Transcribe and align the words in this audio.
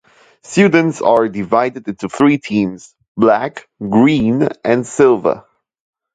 Students 0.41 0.99
are 0.99 1.27
divided 1.29 1.87
into 1.87 2.09
three 2.09 2.39
teams, 2.39 2.95
Black, 3.15 3.67
Green, 3.79 4.47
and 4.65 4.83
Silver. 4.87 5.45